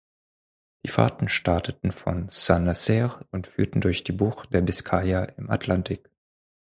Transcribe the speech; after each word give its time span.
Die 0.83 0.89
Fahrten 0.89 1.29
starteten 1.29 1.91
von 1.91 2.27
Saint-Nazaire 2.31 3.23
und 3.29 3.45
führten 3.45 3.81
durch 3.81 4.03
die 4.03 4.13
Bucht 4.13 4.51
der 4.51 4.61
Biskaya 4.61 5.25
im 5.37 5.51
Atlantik. 5.51 6.09